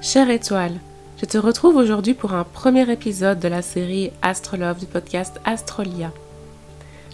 [0.00, 0.78] Chère étoile,
[1.20, 6.12] je te retrouve aujourd'hui pour un premier épisode de la série Astrolove du podcast Astrolia.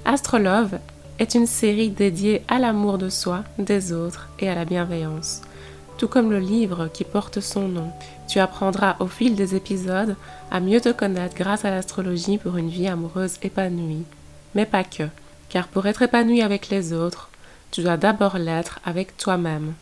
[0.04, 0.79] Astrolove
[1.18, 5.41] est une série dédiée à l'amour de soi, des autres et à la bienveillance.
[5.96, 7.91] Tout comme le livre qui porte son nom,
[8.28, 10.14] tu apprendras au fil des épisodes
[10.51, 14.05] à mieux te connaître grâce à l'astrologie pour une vie amoureuse épanouie.
[14.55, 15.05] Mais pas que,
[15.48, 17.30] car pour être épanoui avec les autres,
[17.70, 19.73] tu dois d'abord l'être avec toi-même.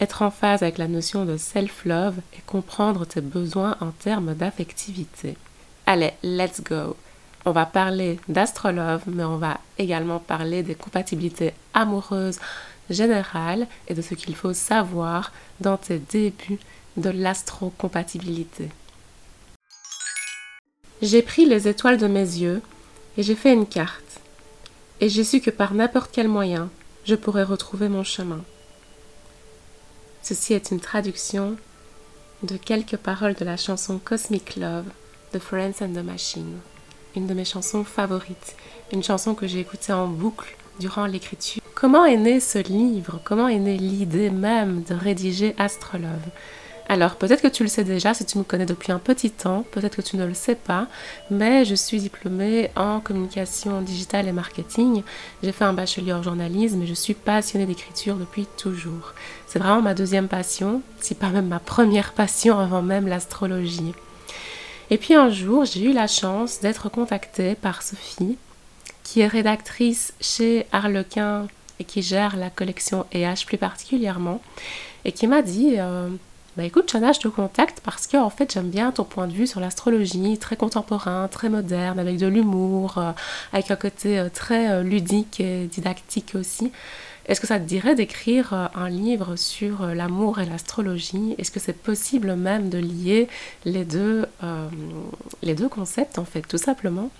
[0.00, 5.36] Être en phase avec la notion de self-love et comprendre tes besoins en termes d'affectivité.
[5.86, 6.96] Allez, let's go!
[7.44, 12.38] On va parler d'astrolove, mais on va également parler des compatibilités amoureuses
[12.88, 16.58] générales et de ce qu'il faut savoir dans tes débuts
[16.96, 18.70] de l'astrocompatibilité.
[21.02, 22.62] J'ai pris les étoiles de mes yeux
[23.16, 24.20] et j'ai fait une carte.
[25.00, 26.70] Et j'ai su que par n'importe quel moyen,
[27.04, 28.42] je pourrais retrouver mon chemin.
[30.22, 31.56] Ceci est une traduction
[32.42, 34.86] de quelques paroles de la chanson Cosmic Love
[35.32, 36.58] de Friends and the Machine,
[37.16, 38.54] une de mes chansons favorites,
[38.92, 41.62] une chanson que j'ai écoutée en boucle durant l'écriture.
[41.74, 43.20] Comment est né ce livre?
[43.24, 46.28] Comment est née l'idée même de rédiger Astrolove?
[46.90, 49.64] Alors, peut-être que tu le sais déjà si tu me connais depuis un petit temps,
[49.70, 50.88] peut-être que tu ne le sais pas,
[51.30, 55.04] mais je suis diplômée en communication digitale et marketing.
[55.40, 59.14] J'ai fait un bachelier en journalisme et je suis passionnée d'écriture depuis toujours.
[59.46, 63.94] C'est vraiment ma deuxième passion, si pas même ma première passion avant même l'astrologie.
[64.90, 68.36] Et puis un jour, j'ai eu la chance d'être contactée par Sophie,
[69.04, 71.46] qui est rédactrice chez Harlequin
[71.78, 74.42] et qui gère la collection EH plus particulièrement,
[75.04, 76.08] et qui m'a dit euh,
[76.56, 79.32] bah écoute Chana, je te contacte parce que en fait j'aime bien ton point de
[79.32, 83.12] vue sur l'astrologie, très contemporain, très moderne, avec de l'humour, euh,
[83.52, 86.72] avec un côté euh, très euh, ludique et didactique aussi.
[87.26, 91.36] Est-ce que ça te dirait d'écrire un livre sur l'amour et l'astrologie?
[91.38, 93.28] Est-ce que c'est possible même de lier
[93.64, 94.26] les deux,
[95.42, 97.10] les deux concepts en fait, tout simplement?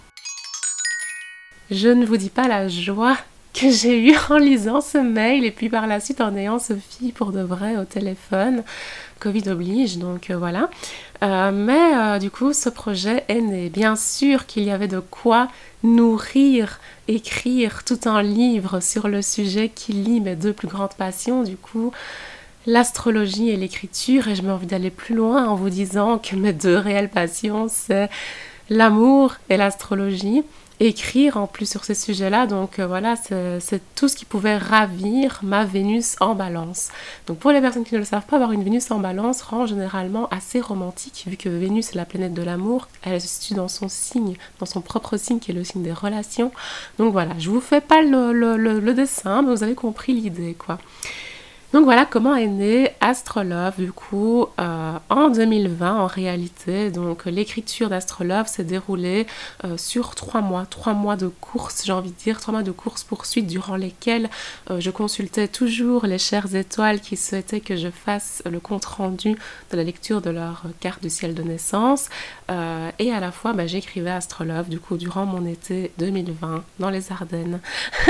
[1.71, 3.17] Je ne vous dis pas la joie
[3.53, 7.13] que j'ai eu en lisant ce mail et puis par la suite en ayant Sophie
[7.13, 8.63] pour de vrai au téléphone.
[9.21, 10.71] Covid oblige, donc euh, voilà.
[11.23, 13.69] Euh, mais euh, du coup, ce projet est né.
[13.69, 15.49] Bien sûr qu'il y avait de quoi
[15.83, 21.43] nourrir, écrire tout un livre sur le sujet qui lie mes deux plus grandes passions,
[21.43, 21.93] du coup,
[22.67, 24.29] l'astrologie et l'écriture.
[24.29, 27.67] Et je m'ai envie d'aller plus loin en vous disant que mes deux réelles passions,
[27.69, 28.09] c'est
[28.71, 30.45] l'amour et l'astrologie
[30.81, 32.47] écrire en plus sur ces sujets-là.
[32.47, 36.89] Donc euh, voilà, c'est tout ce qui pouvait ravir ma Vénus en balance.
[37.27, 39.67] Donc pour les personnes qui ne le savent pas, avoir une Vénus en balance rend
[39.67, 43.69] généralement assez romantique, vu que Vénus est la planète de l'amour, elle se situe dans
[43.69, 46.51] son signe, dans son propre signe qui est le signe des relations.
[46.99, 50.79] Donc voilà, je vous fais pas le, le dessin, mais vous avez compris l'idée quoi.
[51.73, 56.91] Donc voilà comment est né Astrolove du coup euh, en 2020 en réalité.
[56.91, 59.29] Donc l'écriture d'Astrolove s'est déroulée
[59.65, 62.73] euh, sur trois mois, trois mois de course, j'ai envie de dire, trois mois de
[62.73, 64.29] course poursuite durant lesquels
[64.69, 69.37] euh, je consultais toujours les chères étoiles qui souhaitaient que je fasse le compte rendu
[69.71, 72.09] de la lecture de leur carte du ciel de naissance.
[72.99, 77.13] et à la fois bah, j'écrivais Astrolove du coup durant mon été 2020 dans les
[77.13, 77.61] Ardennes.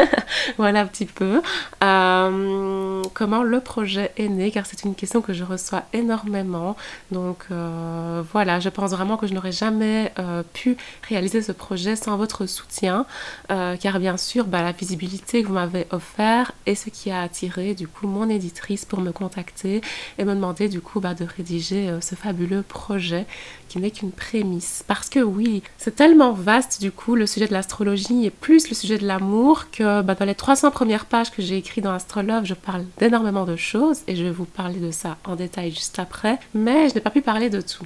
[0.57, 1.43] voilà un petit peu.
[1.81, 6.77] comment le projet est né car c'est une question que je reçois énormément.
[7.11, 10.77] Donc euh, voilà, je pense vraiment que je n'aurais jamais euh, pu
[11.09, 13.07] réaliser ce projet sans votre soutien
[13.51, 17.21] euh, car bien sûr bah, la visibilité que vous m'avez offert est ce qui a
[17.21, 19.81] attiré du coup mon éditrice pour me contacter
[20.19, 23.27] et me demander du coup bah, de rédiger ce fabuleux projet
[23.71, 24.85] qui n'est qu'une prémisse.
[24.87, 28.75] Parce que oui, c'est tellement vaste du coup le sujet de l'astrologie et plus le
[28.75, 32.45] sujet de l'amour que bah, dans les 300 premières pages que j'ai écrites dans Astrolove,
[32.45, 36.01] je parle d'énormément de choses et je vais vous parler de ça en détail juste
[36.01, 36.39] après.
[36.53, 37.85] Mais je n'ai pas pu parler de tout.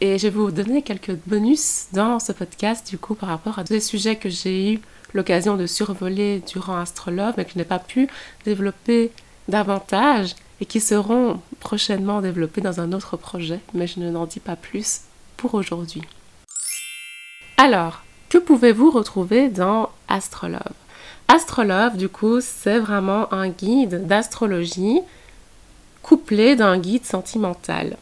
[0.00, 3.64] Et je vais vous donner quelques bonus dans ce podcast du coup par rapport à
[3.64, 4.80] des sujets que j'ai eu
[5.12, 8.08] l'occasion de survoler durant Astrolove mais que je n'ai pas pu
[8.46, 9.10] développer
[9.48, 14.40] davantage et qui seront prochainement développés dans un autre projet, mais je ne n'en dis
[14.40, 15.02] pas plus
[15.48, 16.02] aujourd'hui.
[17.56, 20.60] Alors, que pouvez-vous retrouver dans Astrolove
[21.28, 25.00] Astrolove, du coup, c'est vraiment un guide d'astrologie
[26.02, 27.96] couplé d'un guide sentimental.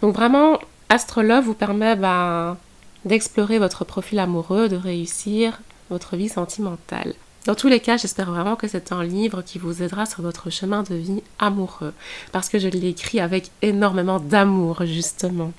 [0.00, 0.58] Donc vraiment,
[0.88, 2.56] Astrolove vous permet ben,
[3.04, 5.60] d'explorer votre profil amoureux, de réussir
[5.90, 7.14] votre vie sentimentale.
[7.46, 10.48] Dans tous les cas, j'espère vraiment que c'est un livre qui vous aidera sur votre
[10.50, 11.92] chemin de vie amoureux,
[12.30, 15.52] parce que je l'ai écrit avec énormément d'amour, justement.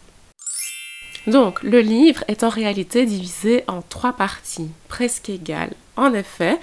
[1.28, 5.74] Donc, le livre est en réalité divisé en trois parties, presque égales.
[5.96, 6.60] En effet,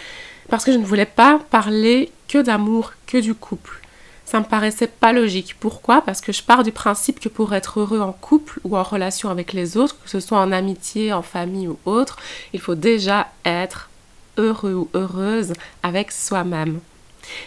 [0.51, 3.81] parce que je ne voulais pas parler que d'amour, que du couple.
[4.27, 5.57] ça me paraissait pas logique.
[5.59, 6.03] Pourquoi?
[6.03, 9.29] Parce que je pars du principe que pour être heureux en couple ou en relation
[9.29, 12.17] avec les autres, que ce soit en amitié, en famille ou autre,
[12.53, 13.89] il faut déjà être
[14.37, 15.53] heureux ou heureuse
[15.83, 16.79] avec soi-même.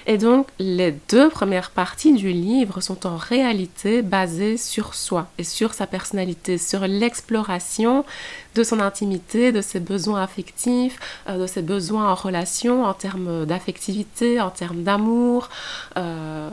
[0.05, 5.43] Et donc, les deux premières parties du livre sont en réalité basées sur soi et
[5.43, 8.05] sur sa personnalité, sur l'exploration
[8.55, 10.99] de son intimité, de ses besoins affectifs,
[11.29, 15.49] euh, de ses besoins en relation, en termes d'affectivité, en termes d'amour.
[15.97, 16.49] Euh,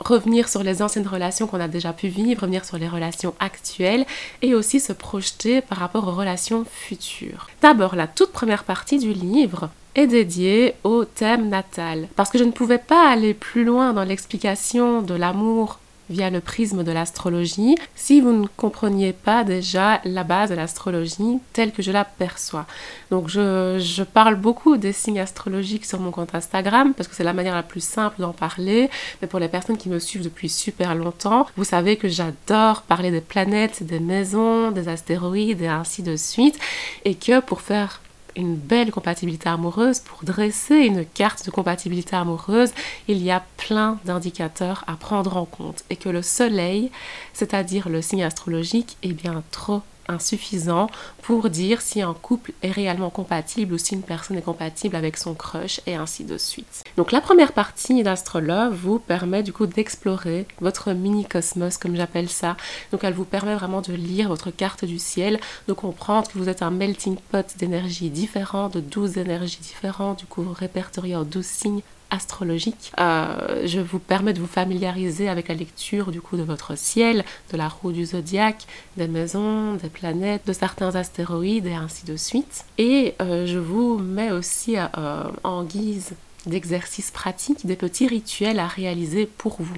[0.00, 4.04] revenir sur les anciennes relations qu'on a déjà pu vivre, revenir sur les relations actuelles
[4.42, 7.48] et aussi se projeter par rapport aux relations futures.
[7.62, 12.44] D'abord, la toute première partie du livre est dédiée au thème natal parce que je
[12.44, 15.78] ne pouvais pas aller plus loin dans l'explication de l'amour
[16.10, 21.38] via le prisme de l'astrologie si vous ne compreniez pas déjà la base de l'astrologie
[21.52, 22.66] telle que je la perçois.
[23.10, 27.24] Donc je, je, parle beaucoup des signes astrologiques sur mon compte Instagram parce que c'est
[27.24, 28.90] la manière la plus simple d'en parler.
[29.22, 33.10] Mais pour les personnes qui me suivent depuis super longtemps, vous savez que j'adore parler
[33.10, 36.58] des planètes, des maisons, des astéroïdes et ainsi de suite.
[37.04, 38.00] Et que pour faire
[38.36, 42.70] une belle compatibilité amoureuse, pour dresser une carte de compatibilité amoureuse,
[43.08, 46.90] il y a plein d'indicateurs à prendre en compte et que le soleil,
[47.32, 50.88] c'est-à-dire le signe astrologique, est bien trop insuffisant
[51.22, 55.16] pour dire si un couple est réellement compatible ou si une personne est compatible avec
[55.16, 56.84] son crush et ainsi de suite.
[56.96, 62.28] Donc la première partie d'Astrolove vous permet du coup d'explorer votre mini cosmos comme j'appelle
[62.28, 62.56] ça.
[62.92, 66.48] Donc elle vous permet vraiment de lire votre carte du ciel, de comprendre que vous
[66.48, 71.44] êtes un melting pot d'énergie différentes, de 12 énergies différentes, du coup répertorié en 12
[71.44, 72.92] signes astrologique.
[72.98, 77.24] Euh, je vous permets de vous familiariser avec la lecture du coup de votre ciel,
[77.52, 78.66] de la roue du zodiaque,
[78.96, 82.64] des maisons, des planètes, de certains astéroïdes et ainsi de suite.
[82.78, 86.12] Et euh, je vous mets aussi euh, en guise
[86.46, 89.76] d'exercice pratique des petits rituels à réaliser pour vous.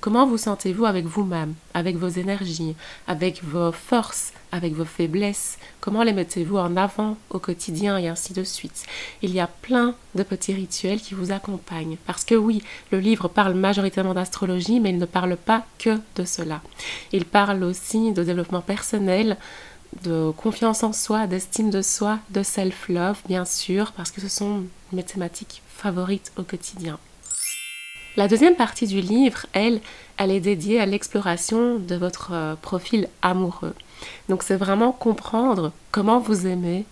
[0.00, 2.76] Comment vous sentez-vous avec vous-même, avec vos énergies,
[3.06, 5.58] avec vos forces, avec vos faiblesses?
[5.80, 8.84] Comment les mettez-vous en avant au quotidien et ainsi de suite?
[9.22, 11.96] Il y a plein de petits rituels qui vous accompagnent.
[12.06, 16.24] Parce que oui, le livre parle majoritairement d'astrologie, mais il ne parle pas que de
[16.24, 16.60] cela.
[17.12, 19.36] Il parle aussi de développement personnel,
[20.02, 24.64] de confiance en soi, d'estime de soi, de self-love, bien sûr, parce que ce sont
[24.92, 26.98] mes thématiques favorites au quotidien.
[28.16, 29.80] La deuxième partie du livre, elle,
[30.18, 33.74] elle est dédiée à l'exploration de votre euh, profil amoureux.
[34.28, 36.84] Donc c'est vraiment comprendre comment vous aimez,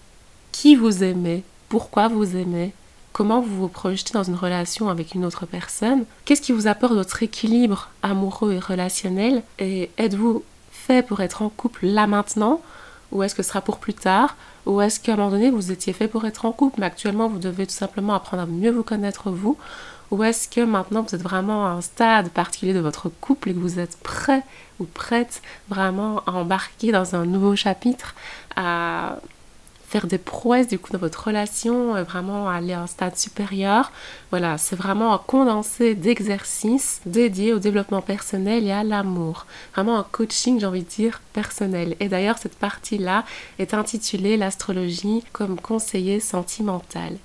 [0.50, 2.72] qui vous aimez, pourquoi vous aimez,
[3.12, 6.94] comment vous vous projetez dans une relation avec une autre personne, qu'est-ce qui vous apporte
[6.94, 10.42] votre équilibre amoureux et relationnel, et êtes-vous
[10.72, 12.60] fait pour être en couple là maintenant,
[13.12, 14.36] ou est-ce que ce sera pour plus tard,
[14.66, 17.28] ou est-ce qu'à un moment donné vous étiez fait pour être en couple, mais actuellement
[17.28, 19.56] vous devez tout simplement apprendre à mieux vous connaître vous,
[20.12, 23.54] ou est-ce que maintenant vous êtes vraiment à un stade particulier de votre couple et
[23.54, 24.42] que vous êtes prêt
[24.78, 28.14] ou prête vraiment à embarquer dans un nouveau chapitre,
[28.54, 29.16] à
[29.88, 33.90] faire des prouesses du coup dans votre relation, vraiment aller à un stade supérieur?
[34.30, 39.46] Voilà, c'est vraiment un condensé d'exercices dédiés au développement personnel et à l'amour.
[39.74, 41.96] Vraiment un coaching, j'ai envie de dire, personnel.
[42.00, 43.24] Et d'ailleurs, cette partie-là
[43.58, 47.16] est intitulée L'astrologie comme conseiller sentimental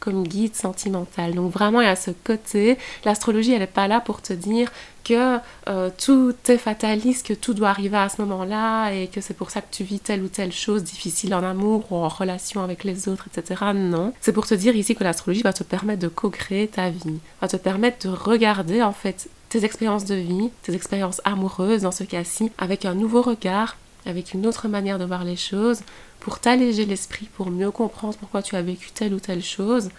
[0.00, 1.34] comme guide sentimental.
[1.34, 4.70] Donc vraiment, il y a ce côté, l'astrologie, elle n'est pas là pour te dire
[5.04, 9.34] que euh, tout est fataliste, que tout doit arriver à ce moment-là et que c'est
[9.34, 12.62] pour ça que tu vis telle ou telle chose difficile en amour ou en relation
[12.62, 13.66] avec les autres, etc.
[13.74, 14.12] Non.
[14.20, 17.48] C'est pour te dire ici que l'astrologie va te permettre de co-créer ta vie, va
[17.48, 22.04] te permettre de regarder en fait tes expériences de vie, tes expériences amoureuses dans ce
[22.04, 25.80] cas-ci, avec un nouveau regard, avec une autre manière de voir les choses,
[26.20, 29.90] pour t'alléger l'esprit, pour mieux comprendre pourquoi tu as vécu telle ou telle chose,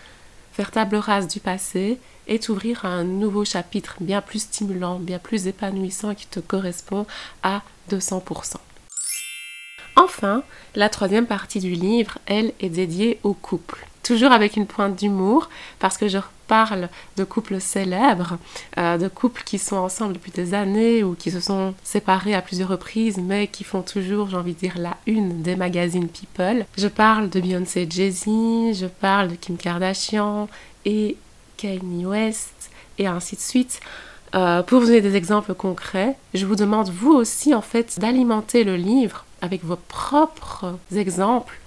[0.53, 5.19] faire table rase du passé et t'ouvrir à un nouveau chapitre bien plus stimulant, bien
[5.19, 7.05] plus épanouissant qui te correspond
[7.43, 7.61] à
[7.91, 8.55] 200%.
[9.95, 10.43] Enfin,
[10.75, 13.87] la troisième partie du livre, elle, est dédiée au couple.
[14.07, 15.49] Toujours avec une pointe d'humour,
[15.79, 16.87] parce que je parle
[17.17, 18.37] de couples célèbres,
[18.77, 22.41] euh, de couples qui sont ensemble depuis des années ou qui se sont séparés à
[22.41, 26.65] plusieurs reprises, mais qui font toujours, j'ai envie de dire, la une des magazines People.
[26.77, 30.47] Je parle de Beyoncé et Jay-Z, je parle de Kim Kardashian
[30.85, 31.17] et
[31.57, 33.81] Kanye West, et ainsi de suite.
[34.35, 38.63] Euh, pour vous donner des exemples concrets, je vous demande vous aussi en fait d'alimenter
[38.63, 41.59] le livre avec vos propres exemples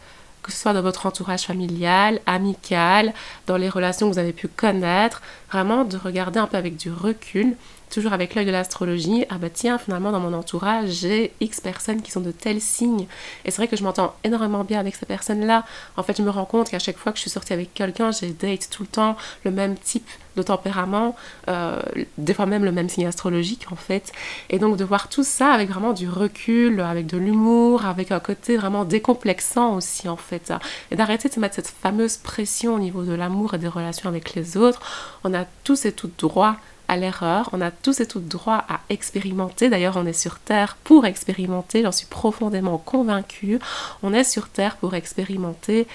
[0.50, 3.14] que ce soit dans votre entourage familial, amical,
[3.47, 6.92] dans les relations que vous avez pu connaître, vraiment de regarder un peu avec du
[6.92, 7.57] recul
[7.90, 12.02] toujours avec l'œil de l'astrologie, ah bah tiens, finalement dans mon entourage, j'ai X personnes
[12.02, 13.06] qui sont de tels signes.
[13.44, 15.64] Et c'est vrai que je m'entends énormément bien avec ces personnes-là.
[15.97, 18.12] En fait, je me rends compte qu'à chaque fois que je suis sortie avec quelqu'un,
[18.12, 21.16] j'ai date tout le temps le même type de tempérament,
[21.49, 21.80] euh,
[22.16, 24.12] des fois même le même signe astrologique en fait.
[24.49, 28.20] Et donc de voir tout ça avec vraiment du recul, avec de l'humour, avec un
[28.20, 30.52] côté vraiment décomplexant aussi en fait.
[30.90, 34.35] Et d'arrêter de mettre cette fameuse pression au niveau de l'amour et des relations avec
[34.35, 34.80] les autres.
[35.25, 36.56] On a tous et toutes droit
[36.97, 39.68] l'erreur, on a tous et toutes droit à expérimenter.
[39.68, 43.59] D'ailleurs, on est sur Terre pour expérimenter, j'en suis profondément convaincue.
[44.02, 45.87] On est sur Terre pour expérimenter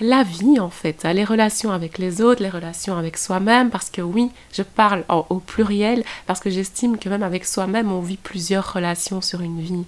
[0.00, 4.02] la vie en fait, les relations avec les autres, les relations avec soi-même, parce que
[4.02, 8.72] oui, je parle au pluriel, parce que j'estime que même avec soi-même, on vit plusieurs
[8.72, 9.84] relations sur une vie.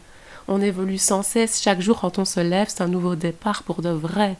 [0.46, 3.80] On évolue sans cesse, chaque jour quand on se lève, c'est un nouveau départ pour
[3.80, 4.36] de vrai.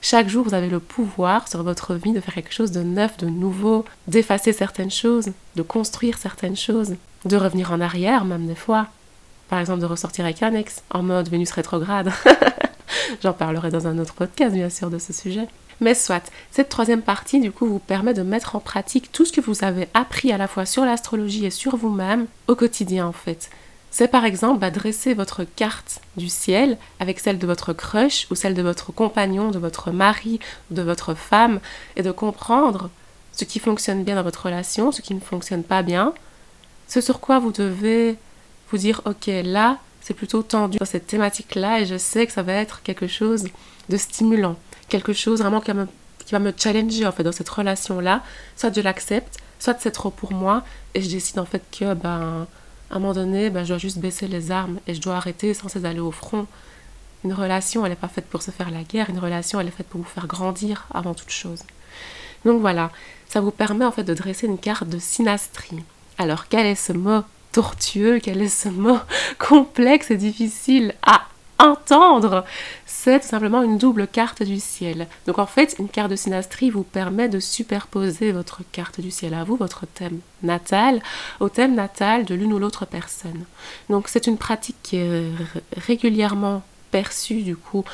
[0.00, 3.16] Chaque jour, vous avez le pouvoir sur votre vie de faire quelque chose de neuf,
[3.16, 8.54] de nouveau, d'effacer certaines choses, de construire certaines choses, de revenir en arrière même des
[8.54, 8.86] fois.
[9.48, 12.12] Par exemple, de ressortir avec un ex en mode Vénus rétrograde.
[13.22, 15.48] J'en parlerai dans un autre podcast, bien sûr, de ce sujet.
[15.80, 19.32] Mais soit, cette troisième partie, du coup, vous permet de mettre en pratique tout ce
[19.32, 23.12] que vous avez appris à la fois sur l'astrologie et sur vous-même au quotidien, en
[23.12, 23.50] fait
[23.90, 28.34] c'est par exemple bah, dresser votre carte du ciel avec celle de votre crush ou
[28.34, 30.40] celle de votre compagnon, de votre mari,
[30.70, 31.60] de votre femme,
[31.96, 32.90] et de comprendre
[33.32, 36.12] ce qui fonctionne bien dans votre relation, ce qui ne fonctionne pas bien,
[36.88, 38.16] ce sur quoi vous devez
[38.70, 42.42] vous dire, ok, là, c'est plutôt tendu dans cette thématique-là, et je sais que ça
[42.42, 43.44] va être quelque chose
[43.88, 44.56] de stimulant,
[44.88, 45.86] quelque chose vraiment qui va me,
[46.24, 48.22] qui va me challenger en fait dans cette relation-là,
[48.56, 50.64] soit je l'accepte, soit c'est trop pour moi,
[50.94, 52.46] et je décide en fait que ben
[52.90, 55.54] à un moment donné, ben, je dois juste baisser les armes et je dois arrêter
[55.54, 56.46] sans cesse d'aller au front.
[57.24, 59.72] Une relation, elle n'est pas faite pour se faire la guerre, une relation, elle est
[59.72, 61.62] faite pour vous faire grandir avant toute chose.
[62.44, 62.90] Donc voilà,
[63.28, 65.82] ça vous permet en fait de dresser une carte de synastrie.
[66.16, 68.98] Alors quel est ce mot tortueux, quel est ce mot
[69.38, 70.94] complexe et difficile?
[71.02, 71.22] À
[71.58, 72.44] entendre
[72.86, 75.06] C'est tout simplement une double carte du ciel.
[75.26, 79.34] Donc en fait, une carte de synastrie vous permet de superposer votre carte du ciel
[79.34, 81.00] à vous, votre thème natal,
[81.40, 83.44] au thème natal de l'une ou l'autre personne.
[83.88, 85.24] Donc c'est une pratique qui est
[85.76, 87.84] régulièrement perçue du coup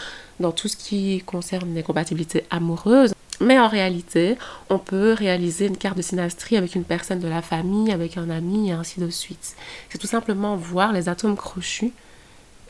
[0.41, 3.15] dans tout ce qui concerne les compatibilités amoureuses.
[3.41, 4.37] Mais en réalité,
[4.71, 8.31] on peut réaliser une carte de synastrie avec une personne de la famille, avec un
[8.31, 9.57] ami et ainsi de suite.
[9.91, 11.93] C'est tout simplement voir les atomes crochus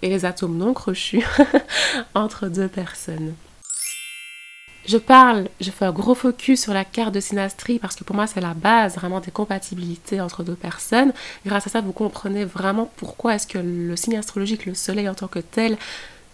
[0.04, 1.25] et les atomes non crochus
[2.14, 3.34] entre deux personnes.
[4.87, 8.14] Je parle, je fais un gros focus sur la carte de synastrie parce que pour
[8.14, 11.14] moi c'est la base vraiment des compatibilités entre deux personnes.
[11.46, 15.14] Grâce à ça, vous comprenez vraiment pourquoi est-ce que le signe astrologique, le soleil en
[15.14, 15.78] tant que tel,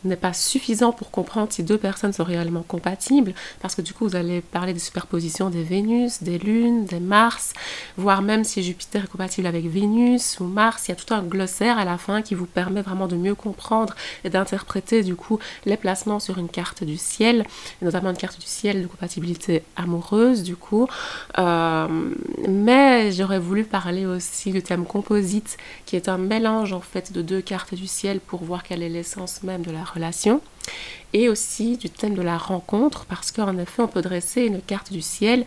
[0.04, 4.08] n'est pas suffisant pour comprendre si deux personnes sont réellement compatibles, parce que du coup
[4.08, 7.52] vous allez parler des superpositions des Vénus, des Lunes, des Mars,
[7.96, 11.22] voire même si Jupiter est compatible avec Vénus ou Mars, il y a tout un
[11.22, 15.38] glossaire à la fin qui vous permet vraiment de mieux comprendre et d'interpréter du coup
[15.66, 17.44] les placements sur une carte du ciel,
[17.80, 20.88] et notamment une carte du ciel de compatibilité amoureuse du coup.
[21.38, 21.86] Euh,
[22.48, 27.22] mais j'aurais voulu parler aussi du thème composite, qui est un mélange en fait de
[27.22, 29.84] deux cartes du ciel pour voir quelle est l'essence même de la
[31.12, 34.92] et aussi du thème de la rencontre parce qu'en effet on peut dresser une carte
[34.92, 35.44] du ciel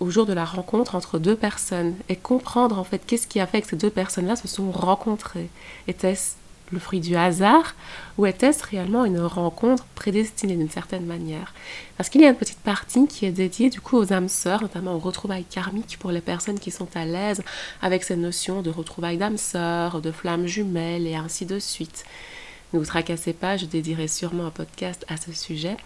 [0.00, 3.46] au jour de la rencontre entre deux personnes et comprendre en fait qu'est-ce qui a
[3.46, 5.48] fait que ces deux personnes-là se sont rencontrées.
[5.86, 6.32] Était-ce
[6.72, 7.74] le fruit du hasard
[8.18, 11.54] ou était-ce réellement une rencontre prédestinée d'une certaine manière?
[11.96, 14.62] Parce qu'il y a une petite partie qui est dédiée du coup aux âmes sœurs,
[14.62, 17.42] notamment aux retrouvailles karmiques pour les personnes qui sont à l'aise
[17.80, 22.04] avec ces notions de retrouvailles d'âmes sœurs, de flammes jumelles et ainsi de suite.
[22.74, 25.76] Ne vous tracassez pas, je dédierai sûrement un podcast à ce sujet.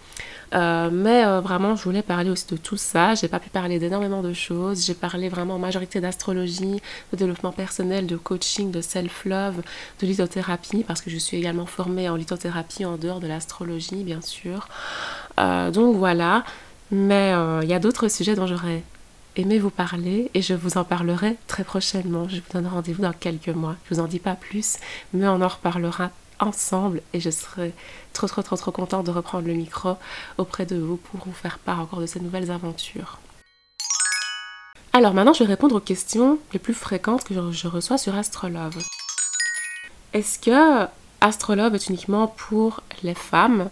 [0.55, 3.13] Euh, mais euh, vraiment, je voulais parler aussi de tout ça.
[3.13, 4.87] J'ai pas pu parler d'énormément de choses.
[4.87, 6.81] J'ai parlé vraiment en majorité d'astrologie,
[7.11, 9.61] de développement personnel, de coaching, de self-love,
[10.01, 14.21] de lithothérapie, parce que je suis également formée en lithothérapie en dehors de l'astrologie, bien
[14.21, 14.67] sûr.
[15.39, 16.43] Euh, donc voilà.
[16.89, 18.81] Mais il y a d'autres sujets dont j'aurais
[19.35, 22.27] aimé vous parler et je vous en parlerai très prochainement.
[22.27, 23.75] Je vous donne rendez-vous dans quelques mois.
[23.87, 24.77] Je vous en dis pas plus,
[25.13, 27.73] mais on en reparlera ensemble et je serai
[28.13, 29.95] trop trop trop trop contente de reprendre le micro
[30.37, 33.19] auprès de vous pour vous faire part encore de ces nouvelles aventures.
[34.93, 38.77] Alors maintenant je vais répondre aux questions les plus fréquentes que je reçois sur Astrolove.
[40.13, 40.87] Est-ce que
[41.21, 43.69] Astrolove est uniquement pour les femmes?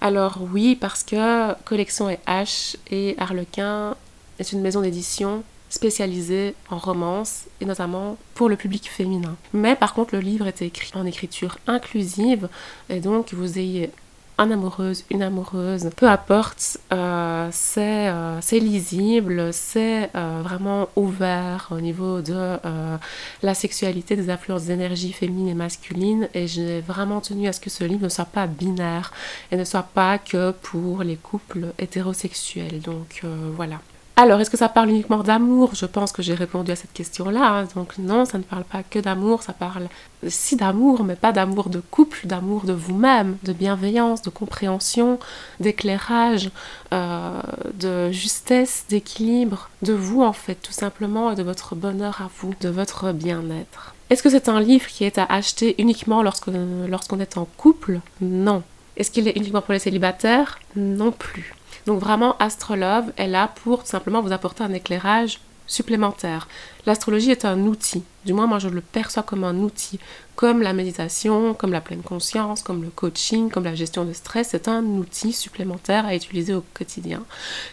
[0.00, 3.96] Alors oui parce que Collection H et Harlequin
[4.38, 9.36] est une maison d'édition spécialisé en romance et notamment pour le public féminin.
[9.52, 12.48] Mais par contre, le livre est écrit en écriture inclusive
[12.88, 13.90] et donc vous ayez
[14.40, 22.56] un amoureuse, une amoureuse, peu importe, euh, c'est lisible, c'est vraiment ouvert au niveau de
[23.42, 26.28] la sexualité, des influences d'énergie féminine et masculine.
[26.34, 29.12] Et j'ai vraiment tenu à ce que ce livre ne soit pas binaire
[29.50, 32.80] et ne soit pas que pour les couples hétérosexuels.
[32.80, 33.24] Donc
[33.56, 33.80] voilà.
[34.20, 35.76] Alors, est-ce que ça parle uniquement d'amour?
[35.76, 37.60] Je pense que j'ai répondu à cette question-là.
[37.60, 37.68] Hein.
[37.76, 39.86] Donc non, ça ne parle pas que d'amour, ça parle
[40.26, 45.20] si d'amour, mais pas d'amour de couple, d'amour de vous-même, de bienveillance, de compréhension,
[45.60, 46.50] d'éclairage,
[46.92, 47.40] euh,
[47.74, 52.54] de justesse, d'équilibre, de vous en fait, tout simplement, et de votre bonheur à vous,
[52.60, 53.94] de votre bien-être.
[54.10, 58.00] Est-ce que c'est un livre qui est à acheter uniquement lorsqu'on est en couple?
[58.20, 58.64] Non.
[58.96, 60.58] Est-ce qu'il est uniquement pour les célibataires?
[60.74, 61.54] Non plus.
[61.88, 66.46] Donc vraiment, Astrolove est là pour simplement vous apporter un éclairage supplémentaire.
[66.88, 70.00] L'astrologie est un outil, du moins moi je le perçois comme un outil,
[70.36, 74.48] comme la méditation, comme la pleine conscience, comme le coaching, comme la gestion de stress,
[74.52, 77.24] c'est un outil supplémentaire à utiliser au quotidien.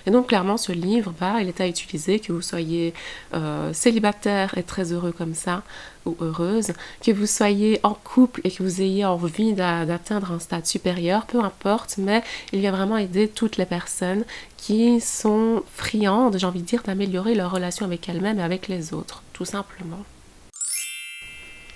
[0.06, 2.94] Et donc clairement ce livre, bah, il est à utiliser, que vous soyez
[3.34, 5.64] euh, célibataire et très heureux comme ça,
[6.06, 10.66] ou heureuse, que vous soyez en couple et que vous ayez envie d'atteindre un stade
[10.66, 14.26] supérieur, peu importe, mais il vient vraiment aider toutes les personnes
[14.58, 18.96] qui sont friandes, j'ai envie de dire, d'améliorer leur relation avec elles-mêmes et avec les
[18.96, 20.04] autres, tout simplement.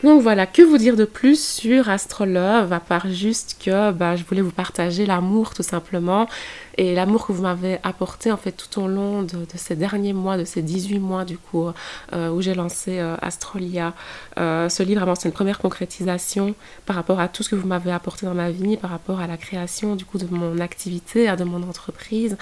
[0.03, 4.23] Donc voilà, que vous dire de plus sur Astrolove, à part juste que bah, je
[4.23, 6.29] voulais vous partager l'amour tout simplement,
[6.79, 10.37] et l'amour que vous m'avez apporté en fait tout au long de, ces derniers mois,
[10.37, 11.67] de ces 18 mois du coup,
[12.13, 13.93] euh, où j'ai lancé euh, Astrolia.
[14.37, 16.55] Euh, ce livre, vraiment, c'est une première concrétisation
[16.85, 19.27] par rapport à tout ce que vous m'avez apporté dans ma vie, par rapport à
[19.27, 22.37] la création du coup de mon activité, de mon entreprise,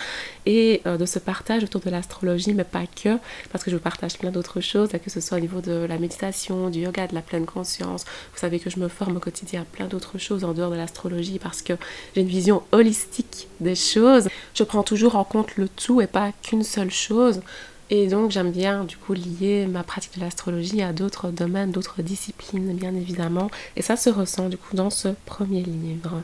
[0.45, 3.17] et de ce partage autour de l'astrologie, mais pas que,
[3.51, 5.97] parce que je vous partage plein d'autres choses, que ce soit au niveau de la
[5.97, 8.05] méditation, du yoga, de la pleine conscience.
[8.33, 10.75] Vous savez que je me forme au quotidien à plein d'autres choses en dehors de
[10.75, 11.73] l'astrologie parce que
[12.13, 14.26] j'ai une vision holistique des choses.
[14.53, 17.41] Je prends toujours en compte le tout et pas qu'une seule chose.
[17.89, 22.01] Et donc j'aime bien du coup lier ma pratique de l'astrologie à d'autres domaines, d'autres
[22.01, 23.49] disciplines bien évidemment.
[23.75, 26.21] Et ça se ressent du coup dans ce premier livre.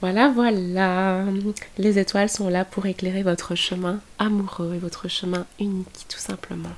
[0.00, 1.22] Voilà, voilà.
[1.78, 6.70] Les étoiles sont là pour éclairer votre chemin amoureux et votre chemin unique tout simplement.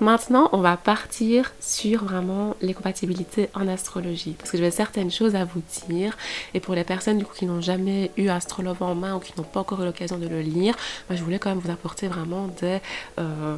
[0.00, 4.34] Maintenant, on va partir sur vraiment les compatibilités en astrologie.
[4.38, 6.16] Parce que j'avais certaines choses à vous dire.
[6.54, 9.60] Et pour les personnes qui n'ont jamais eu Astrolove en main ou qui n'ont pas
[9.60, 10.74] encore eu l'occasion de le lire,
[11.08, 12.78] bah, je voulais quand même vous apporter vraiment des,
[13.18, 13.56] euh,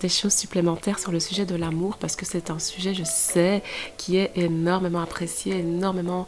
[0.00, 1.98] des choses supplémentaires sur le sujet de l'amour.
[1.98, 3.62] Parce que c'est un sujet, je sais,
[3.98, 6.26] qui est énormément apprécié, énormément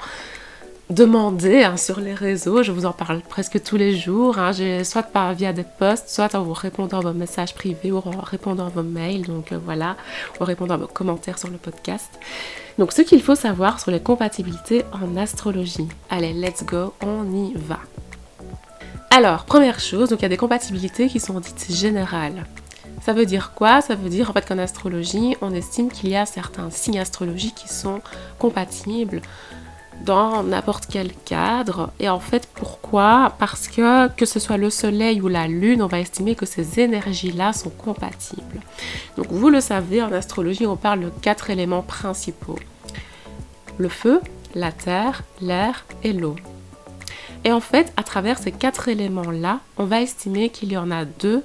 [0.90, 2.62] demandez hein, sur les réseaux.
[2.62, 4.52] Je vous en parle presque tous les jours, hein.
[4.84, 8.20] soit par, via des posts, soit en vous répondant à vos messages privés ou en
[8.20, 9.26] répondant à vos mails.
[9.26, 9.96] Donc euh, voilà,
[10.40, 12.18] en répondant à vos commentaires sur le podcast.
[12.78, 15.88] Donc ce qu'il faut savoir sur les compatibilités en astrologie.
[16.10, 17.78] Allez, let's go, on y va.
[19.10, 22.46] Alors, première chose, donc il y a des compatibilités qui sont dites générales.
[23.04, 23.80] Ça veut dire quoi?
[23.80, 27.54] Ça veut dire en fait qu'en astrologie, on estime qu'il y a certains signes astrologiques
[27.54, 28.00] qui sont
[28.38, 29.20] compatibles
[30.02, 31.90] dans n'importe quel cadre.
[32.00, 33.34] Et en fait, pourquoi?
[33.38, 36.80] Parce que que ce soit le Soleil ou la Lune, on va estimer que ces
[36.80, 38.60] énergies-là sont compatibles.
[39.16, 42.58] Donc vous le savez, en astrologie, on parle de quatre éléments principaux.
[43.78, 44.20] Le feu,
[44.54, 46.36] la terre, l'air et l'eau.
[47.44, 51.04] Et en fait, à travers ces quatre éléments-là, on va estimer qu'il y en a
[51.04, 51.42] deux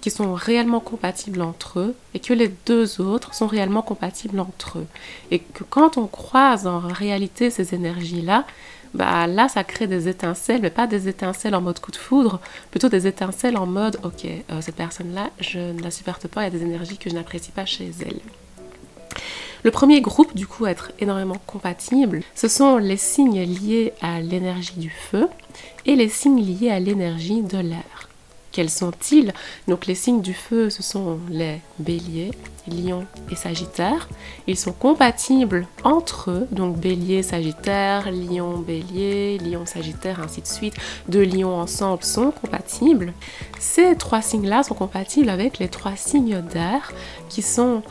[0.00, 4.78] qui sont réellement compatibles entre eux et que les deux autres sont réellement compatibles entre
[4.78, 4.86] eux.
[5.30, 8.46] Et que quand on croise en réalité ces énergies-là,
[8.94, 12.40] bah là ça crée des étincelles, mais pas des étincelles en mode coup de foudre,
[12.70, 16.44] plutôt des étincelles en mode ok, euh, cette personne-là, je ne la supporte pas, il
[16.44, 18.20] y a des énergies que je n'apprécie pas chez elle.
[19.62, 24.20] Le premier groupe, du coup, à être énormément compatible, ce sont les signes liés à
[24.20, 25.28] l'énergie du feu
[25.84, 28.09] et les signes liés à l'énergie de l'air.
[28.52, 29.32] Quels sont-ils
[29.68, 32.32] Donc les signes du feu, ce sont les béliers,
[32.66, 34.08] lions et sagittaires.
[34.46, 40.74] Ils sont compatibles entre eux, donc bélier, sagittaire, lion, bélier, lion, sagittaire, ainsi de suite.
[41.08, 43.12] Deux lions ensemble sont compatibles.
[43.60, 46.92] Ces trois signes-là sont compatibles avec les trois signes d'air
[47.28, 47.82] qui sont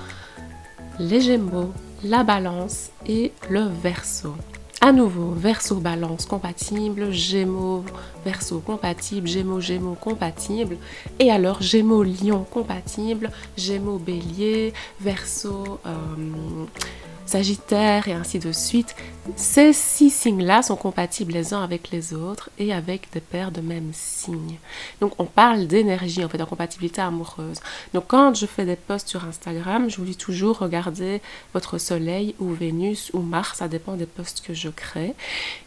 [1.00, 1.72] les gémeaux,
[2.04, 4.34] la balance et le verso.
[4.82, 7.84] À nouveau, verso balance compatible, gémeaux
[8.24, 10.78] verso compatible, gémeaux gémeaux compatible,
[11.20, 16.66] et alors gémeaux lion compatible, gémeaux bélier, verso euh,
[17.26, 18.96] Sagittaire et ainsi de suite.
[19.36, 23.62] Ces six signes-là sont compatibles les uns avec les autres et avec des paires de
[23.62, 24.58] même signe.
[25.02, 27.60] Donc on parle d'énergie, en fait, en compatibilité amoureuse.
[27.94, 31.22] Donc quand je fais des posts sur Instagram, je vous dis toujours regardez
[31.54, 35.14] votre soleil ou Vénus ou Mars, ça dépend des posts que je crée.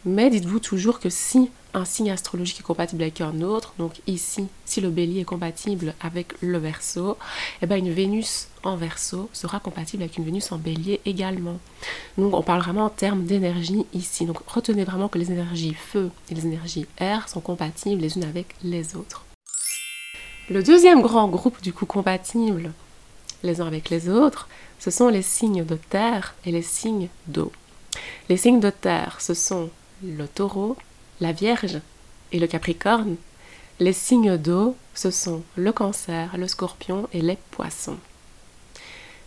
[0.05, 4.47] Mais dites-vous toujours que si un signe astrologique est compatible avec un autre, donc ici,
[4.65, 7.17] si le bélier est compatible avec le verso,
[7.61, 11.57] eh bien une Vénus en verso sera compatible avec une Vénus en bélier également.
[12.17, 13.52] Donc on parle vraiment en termes d'énergie
[13.93, 14.25] ici.
[14.25, 18.23] Donc retenez vraiment que les énergies feu et les énergies air sont compatibles les unes
[18.23, 19.25] avec les autres.
[20.49, 22.71] Le deuxième grand groupe du coup compatible
[23.43, 24.47] les uns avec les autres,
[24.79, 27.51] ce sont les signes de terre et les signes d'eau.
[28.29, 29.69] Les signes de terre, ce sont
[30.03, 30.77] le taureau,
[31.19, 31.79] la Vierge
[32.31, 33.15] et le Capricorne.
[33.79, 37.97] Les signes d'eau, ce sont le cancer, le scorpion et les poissons.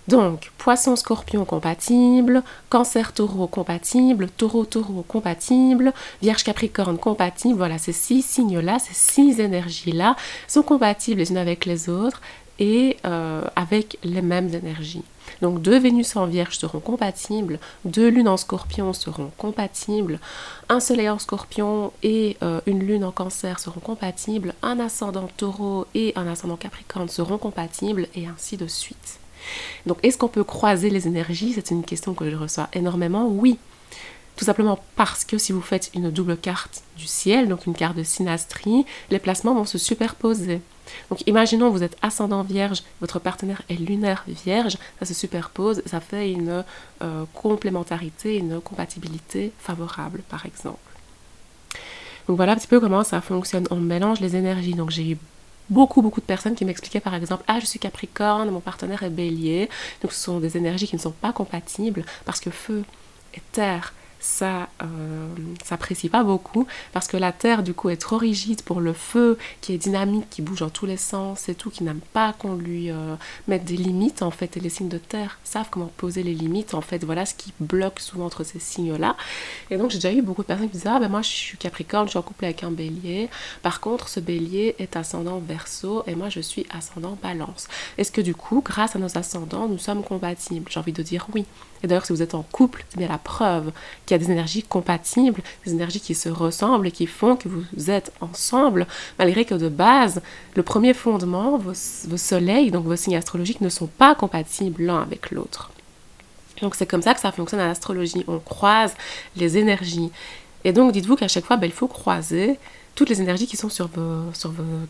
[0.09, 5.93] Donc, poisson-scorpion compatible, cancer-taureau compatible, taureau-taureau compatible,
[6.23, 7.59] vierge-capricorne compatible.
[7.59, 10.15] Voilà, ces six signes-là, ces six énergies-là
[10.47, 12.21] sont compatibles les unes avec les autres
[12.59, 15.03] et euh, avec les mêmes énergies.
[15.43, 20.21] Donc deux Vénus en Vierge seront compatibles, deux lunes en Scorpion seront compatibles,
[20.69, 25.87] un Soleil en Scorpion et euh, une lune en Cancer seront compatibles, un ascendant Taureau
[25.95, 29.19] et un ascendant Capricorne seront compatibles et ainsi de suite.
[29.87, 31.53] Donc est-ce qu'on peut croiser les énergies?
[31.55, 33.27] C'est une question que je reçois énormément.
[33.29, 33.59] Oui,
[34.37, 37.97] tout simplement parce que si vous faites une double carte du ciel, donc une carte
[37.97, 40.61] de synastrie, les placements vont se superposer.
[41.11, 46.01] Donc imaginons vous êtes ascendant vierge, votre partenaire est lunaire vierge, ça se superpose, ça
[46.01, 46.65] fait une
[47.03, 50.79] euh, complémentarité, une compatibilité favorable par exemple.
[52.29, 53.67] Donc voilà un petit peu comment ça fonctionne.
[53.71, 54.75] On mélange les énergies.
[54.75, 55.19] Donc j'ai eu
[55.71, 59.11] beaucoup beaucoup de personnes qui m'expliquaient par exemple ah je suis Capricorne, mon partenaire est
[59.11, 59.69] Bélier.
[60.03, 62.85] Donc ce sont des énergies qui ne sont pas compatibles parce que feu
[63.35, 63.93] et terre
[64.27, 65.29] ça euh,
[65.65, 69.39] s'apprécie pas beaucoup parce que la terre du coup est trop rigide pour le feu
[69.61, 72.55] qui est dynamique, qui bouge dans tous les sens et tout, qui n'aime pas qu'on
[72.55, 73.15] lui euh,
[73.49, 76.81] mette des limites en fait les signes de terre savent comment poser les limites en
[76.81, 79.17] fait voilà ce qui bloque souvent entre ces signes là
[79.71, 81.59] et donc j'ai déjà eu beaucoup de personnes qui disaient ah ben moi je suis
[81.59, 83.29] capricorne je suis en couple avec un bélier.
[83.63, 87.69] Par contre ce bélier est ascendant verso et moi je suis ascendant balance.
[87.97, 90.71] Est-ce que du coup grâce à nos ascendants nous sommes compatibles?
[90.71, 91.47] J'ai envie de dire oui.
[91.83, 93.71] Et d'ailleurs, si vous êtes en couple, c'est bien la preuve
[94.07, 97.49] qu'il y a des énergies compatibles, des énergies qui se ressemblent et qui font que
[97.49, 98.87] vous êtes ensemble,
[99.19, 100.23] malgré que de base,
[100.55, 101.75] le premier fondement, vos,
[102.17, 105.71] soleils, donc vos signes astrologiques, ne sont pas compatibles l'un avec l'autre.
[106.61, 108.25] Donc c'est comme ça que ça fonctionne à l'astrologie.
[108.29, 108.95] On croise
[109.37, 110.11] les énergies.
[110.65, 112.59] Et donc dites-vous qu'à chaque fois, ben, il faut croiser
[112.95, 114.33] toutes les énergies qui sont sur vos,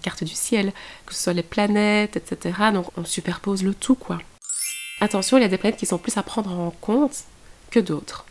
[0.01, 0.73] cartes du ciel,
[1.05, 2.55] que ce soit les planètes, etc.
[2.73, 4.19] Donc on superpose le tout, quoi.
[5.01, 7.25] Attention, il y a des planètes qui sont plus à prendre en compte
[7.71, 8.26] que d'autres.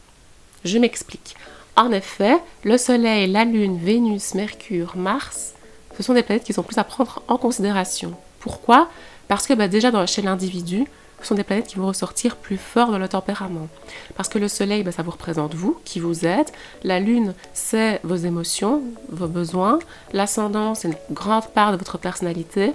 [0.66, 1.36] Je m'explique.
[1.76, 5.54] En effet, le Soleil, la Lune, Vénus, Mercure, Mars,
[5.96, 8.14] ce sont des planètes qui sont plus à prendre en considération.
[8.40, 8.90] Pourquoi?
[9.28, 10.86] Parce que bah, déjà chez l'individu,
[11.22, 13.68] ce sont des planètes qui vont ressortir plus fort dans le tempérament.
[14.16, 16.52] Parce que le Soleil, bah, ça vous représente vous, qui vous êtes.
[16.84, 19.78] La Lune, c'est vos émotions, vos besoins.
[20.14, 22.74] L'ascendant, c'est une grande part de votre personnalité.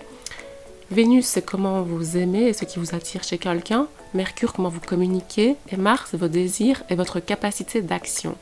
[0.91, 3.87] Vénus, c'est comment vous aimez et ce qui vous attire chez quelqu'un.
[4.13, 5.55] Mercure, comment vous communiquez.
[5.71, 8.35] Et Mars, vos désirs et votre capacité d'action.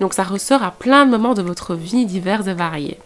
[0.00, 2.98] Donc ça ressort à plein de moments de votre vie divers et variés.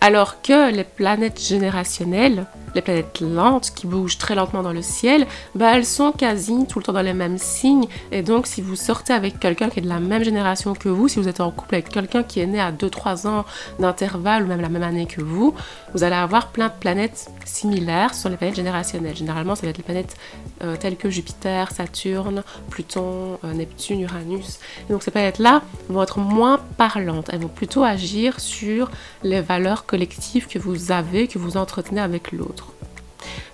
[0.00, 5.26] Alors que les planètes générationnelles, les planètes lentes qui bougent très lentement dans le ciel,
[5.54, 7.86] bah, elles sont quasi tout le temps dans les mêmes signes.
[8.10, 11.08] Et donc, si vous sortez avec quelqu'un qui est de la même génération que vous,
[11.08, 13.44] si vous êtes en couple avec quelqu'un qui est né à 2-3 ans
[13.78, 15.54] d'intervalle ou même la même année que vous,
[15.94, 19.16] vous allez avoir plein de planètes similaires sur les planètes générationnelles.
[19.16, 20.16] Généralement, ça va être les planètes
[20.62, 24.58] euh, telles que Jupiter, Saturne, Pluton, euh, Neptune, Uranus.
[24.88, 27.28] Et donc, ces planètes-là vont être moins parlantes.
[27.32, 28.90] Elles vont plutôt agir sur
[29.22, 32.61] les valeurs collectives que vous avez, que vous entretenez avec l'autre.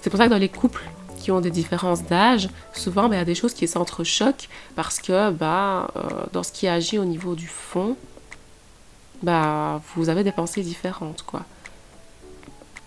[0.00, 0.83] C'est pour ça que dans les couples
[1.18, 4.98] qui ont des différences d'âge, souvent ben, il y a des choses qui s'entrechoquent parce
[5.00, 6.00] que bah, euh,
[6.33, 7.96] dans ce qui agit au niveau du fond,
[9.22, 11.22] bah, vous avez des pensées différentes.
[11.22, 11.42] quoi.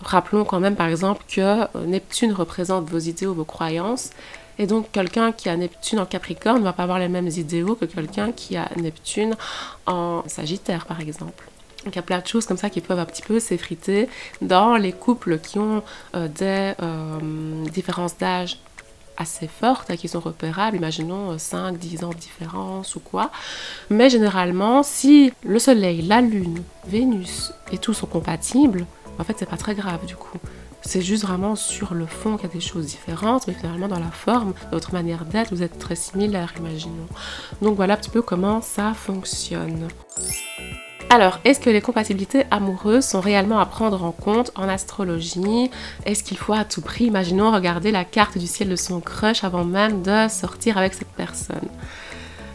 [0.01, 4.09] Rappelons quand même par exemple que Neptune représente vos idéaux, vos croyances,
[4.57, 7.75] et donc quelqu'un qui a Neptune en Capricorne ne va pas avoir les mêmes idéaux
[7.75, 9.35] que quelqu'un qui a Neptune
[9.85, 11.50] en Sagittaire par exemple.
[11.85, 14.07] Donc il y a plein de choses comme ça qui peuvent un petit peu s'effriter
[14.41, 15.83] dans les couples qui ont
[16.15, 18.59] euh, des euh, différences d'âge
[19.17, 23.31] assez fortes, hein, qui sont repérables, imaginons 5, euh, 10 ans de différence ou quoi.
[23.89, 28.85] Mais généralement, si le Soleil, la Lune, Vénus et tout sont compatibles,
[29.19, 30.37] en fait c'est pas très grave du coup.
[30.83, 33.99] C'est juste vraiment sur le fond qu'il y a des choses différentes, mais finalement dans
[33.99, 37.07] la forme, dans votre manière d'être, vous êtes très similaires, imaginons.
[37.61, 39.87] Donc voilà un petit peu comment ça fonctionne.
[41.13, 45.69] Alors, est-ce que les compatibilités amoureuses sont réellement à prendre en compte en astrologie?
[46.05, 49.43] Est-ce qu'il faut à tout prix, imaginons, regarder la carte du ciel de son crush
[49.43, 51.67] avant même de sortir avec cette personne?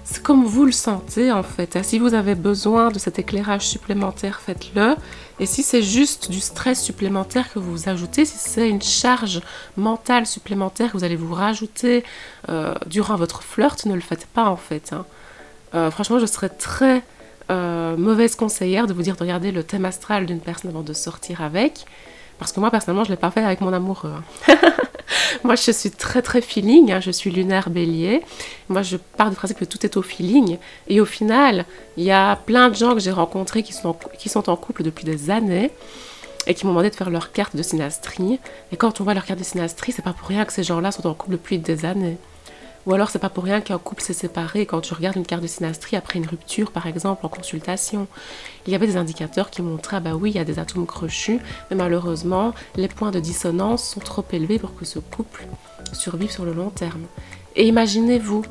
[0.05, 1.85] C'est comme vous le sentez en fait.
[1.85, 4.95] Si vous avez besoin de cet éclairage supplémentaire, faites-le.
[5.39, 9.43] Et si c'est juste du stress supplémentaire que vous ajoutez, si c'est une charge
[9.77, 12.05] mentale supplémentaire que vous allez vous rajouter
[12.49, 14.95] euh, durant votre flirt, ne le faites pas en fait.
[14.95, 15.05] Hein.
[15.75, 17.03] Euh, franchement, je serais très
[17.51, 20.93] euh, mauvaise conseillère de vous dire de regarder le thème astral d'une personne avant de
[20.93, 21.85] sortir avec.
[22.39, 24.13] Parce que moi, personnellement, je ne l'ai pas fait avec mon amoureux.
[24.49, 24.57] Hein.
[25.45, 27.01] Moi, je suis très très feeling, hein.
[27.01, 28.23] je suis lunaire bélier.
[28.69, 30.59] Moi, je pars du principe que tout est au feeling.
[30.89, 31.65] Et au final,
[31.97, 34.83] il y a plein de gens que j'ai rencontrés qui sont, qui sont en couple
[34.83, 35.71] depuis des années
[36.47, 38.39] et qui m'ont demandé de faire leur carte de synastrie.
[38.73, 40.93] Et quand on voit leur carte de synastrie, c'est pas pour rien que ces gens-là
[40.93, 42.19] sont en couple depuis des années.
[42.87, 45.43] Ou alors c'est pas pour rien qu'un couple s'est séparé quand tu regardes une carte
[45.43, 48.07] de synastrie après une rupture par exemple en consultation.
[48.67, 50.87] Il y avait des indicateurs qui montraient ah bah oui il y a des atomes
[50.87, 55.47] crochus mais malheureusement les points de dissonance sont trop élevés pour que ce couple
[55.93, 57.07] survive sur le long terme.
[57.57, 58.45] Et imaginez-vous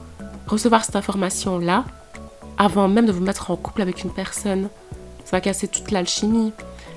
[0.48, 1.86] recevoir cette information là
[2.58, 4.70] avant même de vous mettre en couple avec une personne.
[5.24, 6.52] Ça va casser toute l'alchimie.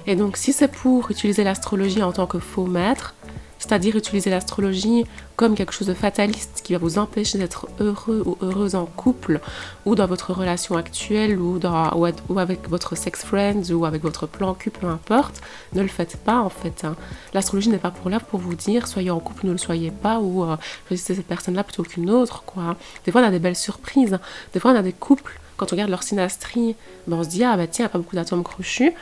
[0.07, 3.15] Et donc si c'est pour utiliser l'astrologie en tant que faux maître,
[3.59, 5.05] c'est-à-dire utiliser l'astrologie
[5.37, 9.41] comme quelque chose de fataliste qui va vous empêcher d'être heureux ou heureuse en couple
[9.85, 11.93] ou dans votre relation actuelle ou, dans,
[12.29, 15.41] ou, avec votre sex friends ou avec votre plan cul, peu importe,
[15.75, 16.85] ne le faites pas en fait.
[16.85, 16.97] Hein.
[17.35, 19.91] L'astrologie n'est pas pour là pour vous dire soyez en couple ou ne le soyez
[19.91, 20.57] pas ou euh,
[20.89, 22.43] choisissez cette personne-là plutôt qu'une autre.
[22.45, 22.77] Quoi.
[23.05, 24.19] Des fois on a des belles surprises,
[24.53, 27.45] des fois on a des couples, quand on regarde leur synastrie, ben, on se dit
[27.45, 28.93] ah bah tiens, il n'y a pas beaucoup d'atomes crochus.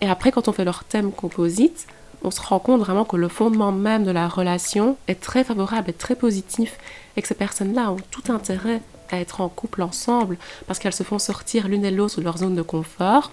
[0.00, 1.86] Et après, quand on fait leur thème composite,
[2.26, 5.90] on se rend compte vraiment que le fondement même de la relation est très favorable
[5.90, 6.76] et très positif
[7.16, 10.36] et que ces personnes-là ont tout intérêt à être en couple ensemble
[10.66, 13.30] parce qu'elles se font sortir l'une et l'autre de leur zone de confort.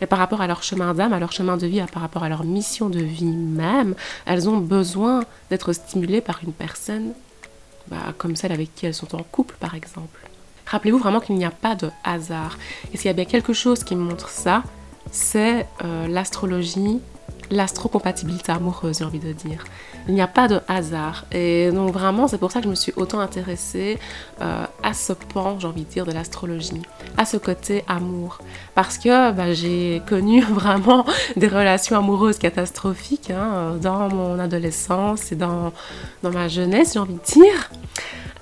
[0.00, 2.28] Et par rapport à leur chemin d'âme, à leur chemin de vie, par rapport à
[2.28, 7.14] leur mission de vie même, elles ont besoin d'être stimulées par une personne
[7.88, 10.28] bah, comme celle avec qui elles sont en couple, par exemple.
[10.66, 12.56] Rappelez-vous vraiment qu'il n'y a pas de hasard.
[12.92, 14.62] Et s'il y a bien quelque chose qui montre ça,
[15.10, 17.00] c'est euh, l'astrologie
[17.50, 19.64] l'astrocompatibilité amoureuse, j'ai envie de dire.
[20.08, 21.24] Il n'y a pas de hasard.
[21.32, 23.98] Et donc vraiment, c'est pour ça que je me suis autant intéressée
[24.40, 26.82] euh, à ce pan, j'ai envie de dire, de l'astrologie,
[27.16, 28.38] à ce côté amour.
[28.74, 31.04] Parce que bah, j'ai connu vraiment
[31.36, 35.72] des relations amoureuses catastrophiques hein, dans mon adolescence et dans,
[36.22, 37.70] dans ma jeunesse, j'ai envie de dire.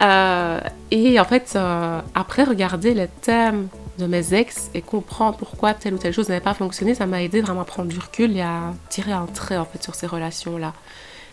[0.02, 5.74] Euh, et en fait, euh, après regarder les thèmes de mes ex et comprendre pourquoi
[5.74, 8.36] telle ou telle chose n'avait pas fonctionné, ça m'a aidé vraiment à prendre du recul
[8.36, 10.74] et à tirer un trait en fait sur ces relations-là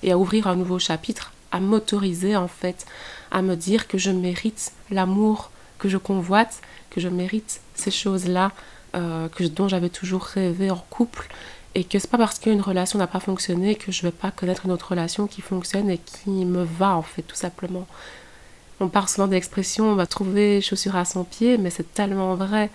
[0.02, 2.86] et à ouvrir un nouveau chapitre, à m'autoriser en fait
[3.32, 8.52] à me dire que je mérite l'amour que je convoite, que je mérite ces choses-là
[8.95, 11.28] euh, que dont j'avais toujours rêvé en couple
[11.76, 14.65] et que c'est pas parce qu'une relation n'a pas fonctionné que je vais pas connaître
[14.65, 17.88] une autre relation qui fonctionne et qui me va en fait tout simplement.
[18.79, 22.36] On parle souvent de l'expression on va trouver chaussure à son pied, mais c'est tellement
[22.36, 22.69] vrai.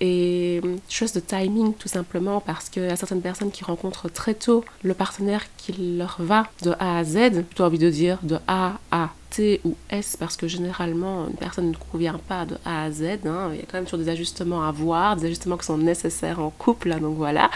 [0.00, 4.34] Et chose de timing tout simplement parce qu'il y a certaines personnes qui rencontrent très
[4.34, 8.38] tôt le partenaire qui leur va de A à Z, plutôt envie de dire de
[8.48, 12.84] A à T ou S parce que généralement une personne ne convient pas de A
[12.84, 13.26] à Z.
[13.26, 13.50] Hein.
[13.52, 16.40] Il y a quand même toujours des ajustements à voir, des ajustements qui sont nécessaires
[16.40, 16.98] en couple.
[16.98, 17.50] donc voilà.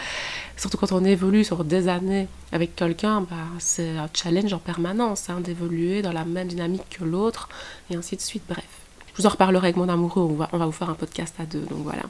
[0.57, 5.29] Surtout quand on évolue sur des années avec quelqu'un, bah, c'est un challenge en permanence
[5.31, 7.49] hein, d'évoluer dans la même dynamique que l'autre
[7.91, 8.45] et ainsi de suite.
[8.49, 8.84] Bref.
[9.15, 10.23] Je vous en reparlerai avec mon amoureux,
[10.53, 12.03] on va, vous faire un podcast à deux, donc voilà.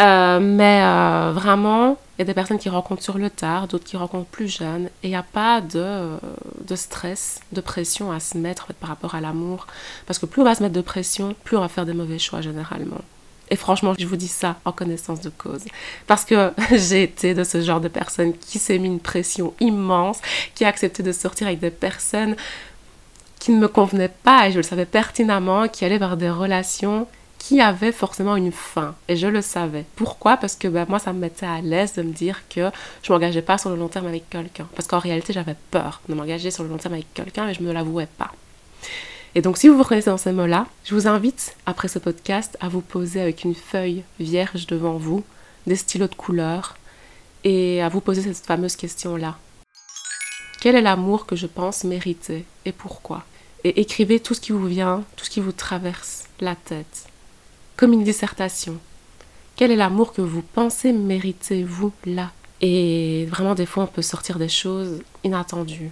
[0.00, 3.84] Euh, mais euh, vraiment, il y a des personnes qui rencontrent sur le tard, d'autres
[3.84, 6.08] qui rencontrent plus jeunes, et il n'y a pas de,
[6.66, 9.66] de, stress, de pression à se mettre par rapport à l'amour.
[10.06, 12.18] Parce que plus on va se mettre de pression, plus on va faire des mauvais
[12.18, 13.02] choix généralement.
[13.52, 15.64] Et franchement, je vous dis ça en connaissance de cause.
[16.06, 20.20] Parce que j'ai été de ce genre de personne qui s'est mis une pression immense,
[20.54, 22.34] qui a accepté de sortir avec des personnes
[23.42, 27.08] qui ne me convenaient pas, et je le savais pertinemment, qui allaient vers des relations
[27.38, 28.94] qui avait forcément une fin.
[29.08, 29.84] Et je le savais.
[29.96, 30.36] Pourquoi?
[30.36, 32.70] Parce que ben, moi, ça me mettait à l'aise de me dire que
[33.02, 34.68] je m'engageais pas sur le long terme avec quelqu'un.
[34.76, 37.62] Parce qu'en réalité, j'avais peur de m'engager sur le long terme avec quelqu'un, mais je
[37.62, 38.30] ne me l'avouais pas.
[39.34, 42.56] Et donc, si vous vous reconnaissez dans ces mots-là, je vous invite, après ce podcast,
[42.60, 45.24] à vous poser avec une feuille vierge devant vous,
[45.66, 46.76] des stylos de couleur,
[47.42, 49.36] et à vous poser cette fameuse question-là.
[50.60, 53.24] Quel est l'amour que je pense mériter et pourquoi?
[53.64, 57.06] Et écrivez tout ce qui vous vient, tout ce qui vous traverse la tête
[57.76, 58.78] comme une dissertation.
[59.56, 62.32] Quel est l'amour que vous pensez mériter, vous, là?
[62.60, 65.90] Et vraiment, des fois, on peut sortir des choses inattendues.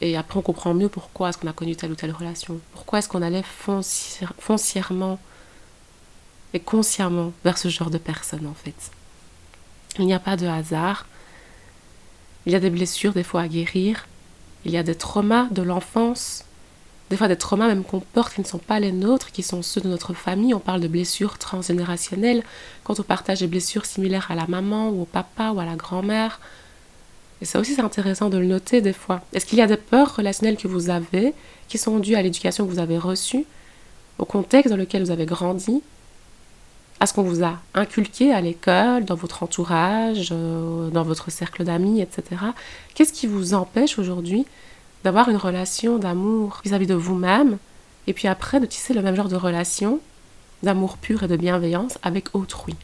[0.00, 2.60] Et après, on comprend mieux pourquoi est-ce qu'on a connu telle ou telle relation.
[2.72, 3.44] Pourquoi est-ce qu'on allait
[4.38, 5.18] foncièrement
[6.52, 8.90] et consciemment vers ce genre de personne, en fait?
[9.98, 11.06] Il n'y a pas de hasard.
[12.46, 14.06] Il y a des blessures, des fois, à guérir.
[14.64, 16.44] Il y a des traumas de l'enfance
[17.14, 19.62] des fois des traumas même qu'on porte qui ne sont pas les nôtres, qui sont
[19.62, 20.52] ceux de notre famille.
[20.52, 22.42] On parle de blessures transgénérationnelles,
[22.82, 25.76] quand on partage des blessures similaires à la maman ou au papa ou à la
[25.76, 26.40] grand-mère.
[27.40, 29.20] Et ça aussi c'est intéressant de le noter des fois.
[29.32, 31.34] Est-ce qu'il y a des peurs relationnelles que vous avez
[31.68, 33.44] qui sont dues à l'éducation que vous avez reçue,
[34.18, 35.82] au contexte dans lequel vous avez grandi,
[36.98, 41.62] à ce qu'on vous a inculqué à l'école, dans votre entourage, euh, dans votre cercle
[41.62, 42.42] d'amis, etc.
[42.94, 44.46] Qu'est-ce qui vous empêche aujourd'hui
[45.04, 47.58] d'avoir une relation d'amour vis-à-vis de vous-même,
[48.06, 50.00] et puis après de tisser le même genre de relation
[50.62, 52.74] d'amour pur et de bienveillance avec autrui.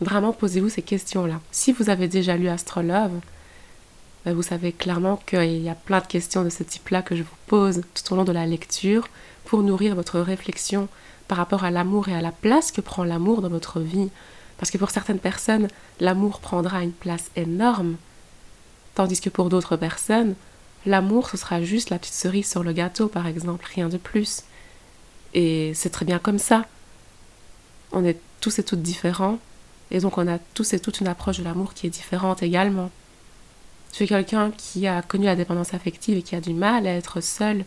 [0.00, 1.40] Vraiment, posez-vous ces questions-là.
[1.50, 3.18] Si vous avez déjà lu Astrolove,
[4.24, 7.22] ben, vous savez clairement qu'il y a plein de questions de ce type-là que je
[7.22, 9.08] vous pose tout au long de la lecture
[9.44, 10.88] pour nourrir votre réflexion
[11.28, 14.10] par rapport à l'amour et à la place que prend l'amour dans votre vie.
[14.58, 15.68] Parce que pour certaines personnes,
[16.00, 17.96] l'amour prendra une place énorme,
[18.94, 20.34] tandis que pour d'autres personnes,
[20.86, 24.44] L'amour, ce sera juste la petite cerise sur le gâteau, par exemple, rien de plus.
[25.34, 26.64] Et c'est très bien comme ça.
[27.92, 29.38] On est tous et toutes différents,
[29.90, 32.90] et donc on a tous et toutes une approche de l'amour qui est différente également.
[33.92, 36.92] Tu es quelqu'un qui a connu la dépendance affective et qui a du mal à
[36.92, 37.64] être seul,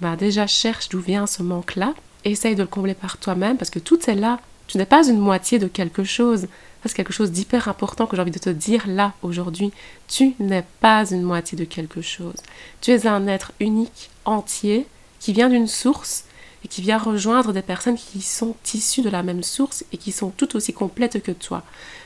[0.00, 1.94] ben déjà cherche d'où vient ce manque-là,
[2.24, 4.38] essaye de le combler par toi-même, parce que tout est là.
[4.68, 6.46] Tu n'es pas une moitié de quelque chose
[6.88, 9.72] c'est quelque chose d'hyper important que j'ai envie de te dire là, aujourd'hui.
[10.08, 12.34] Tu n'es pas une moitié de quelque chose.
[12.80, 14.86] Tu es un être unique, entier,
[15.20, 16.24] qui vient d'une source
[16.64, 20.12] et qui vient rejoindre des personnes qui sont issues de la même source et qui
[20.12, 21.62] sont tout aussi complètes que toi,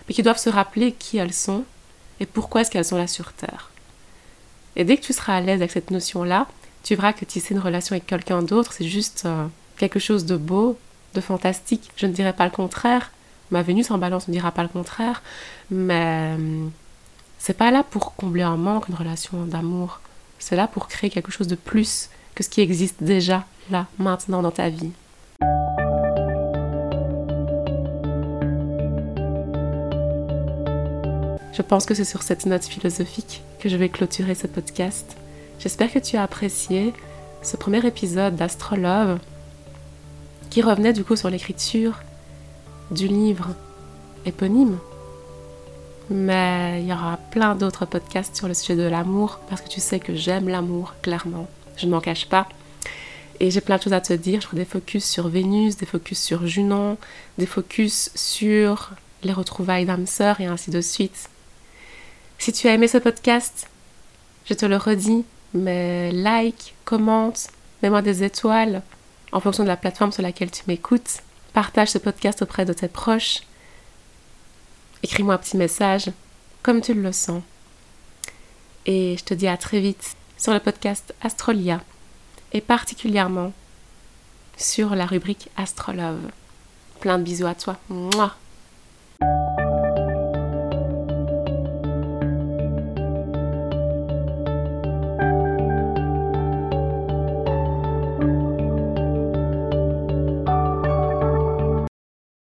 [0.07, 1.65] mais qui doivent se rappeler qui elles sont
[2.21, 3.71] et pourquoi est-ce qu'elles sont là sur Terre.
[4.77, 6.47] Et dès que tu seras à l'aise avec cette notion-là,
[6.83, 10.37] tu verras que tisser une relation avec quelqu'un d'autre, c'est juste euh, quelque chose de
[10.37, 10.79] beau,
[11.15, 11.91] de fantastique.
[11.97, 13.11] Je ne dirais pas le contraire,
[13.51, 15.23] Ma Vénus en balance ne dira pas le contraire,
[15.71, 16.67] mais euh,
[17.39, 20.01] c'est pas là pour combler un manque, une relation d'amour.
[20.39, 24.43] C'est là pour créer quelque chose de plus que ce qui existe déjà là, maintenant
[24.43, 24.91] dans ta vie.
[31.53, 35.17] Je pense que c'est sur cette note philosophique que je vais clôturer ce podcast.
[35.59, 36.93] J'espère que tu as apprécié
[37.43, 39.19] ce premier épisode d'Astrolove
[40.51, 42.01] qui revenait du coup sur l'écriture
[42.91, 43.51] du livre
[44.25, 44.79] éponyme.
[46.09, 49.81] Mais il y aura plein d'autres podcasts sur le sujet de l'amour parce que tu
[49.81, 51.49] sais que j'aime l'amour, clairement.
[51.77, 52.49] Je ne m'en cache pas.
[53.41, 54.41] Et j'ai plein de choses à te dire.
[54.41, 56.97] Je ferai des focus sur Vénus, des focus sur Junon,
[57.39, 61.29] des focus sur les retrouvailles d'âme sœur et ainsi de suite.
[62.39, 63.69] Si tu as aimé ce podcast,
[64.49, 67.49] je te le redis, mais like, commente,
[67.83, 68.83] mets-moi des étoiles
[69.33, 71.23] en fonction de la plateforme sur laquelle tu m'écoutes.
[71.57, 73.41] Partage ce podcast auprès de tes proches.
[75.03, 76.11] Écris-moi un petit message,
[76.63, 77.43] comme tu le sens.
[78.85, 81.81] Et je te dis à très vite sur le podcast Astrolia,
[82.53, 83.55] et particulièrement
[84.59, 86.31] sur la rubrique Astrolove.
[87.01, 87.79] Plein de bisous à toi.
[87.89, 88.37] Mouah